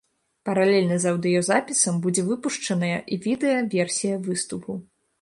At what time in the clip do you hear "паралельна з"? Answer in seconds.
0.47-1.11